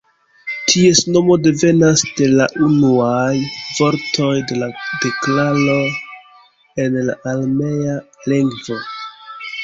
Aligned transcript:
Ties 0.69 0.99
nomo 1.15 1.35
devenas 1.47 2.03
de 2.19 2.29
la 2.37 2.45
unuaj 2.67 3.35
vortoj 3.79 4.29
de 4.51 4.57
la 4.61 4.69
deklaro 5.03 5.75
en 6.85 6.97
la 7.11 7.17
aramea 7.33 7.99
lingvo. 8.33 8.79